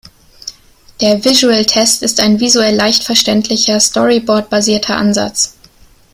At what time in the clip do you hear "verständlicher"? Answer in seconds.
3.03-3.79